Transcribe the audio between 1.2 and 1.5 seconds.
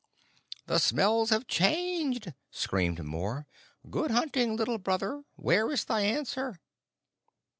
have